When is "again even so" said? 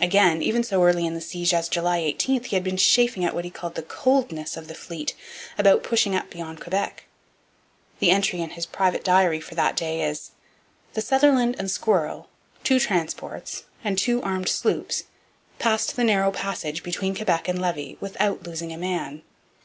0.00-0.80